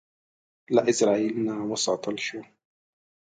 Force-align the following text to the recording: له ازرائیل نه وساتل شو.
له 0.73 0.81
ازرائیل 0.91 1.35
نه 1.47 1.53
وساتل 1.71 2.15
شو. 2.25 2.39